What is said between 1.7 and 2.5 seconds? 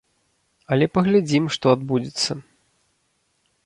адбудзецца.